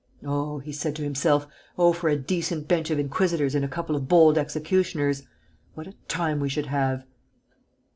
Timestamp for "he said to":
0.57-1.03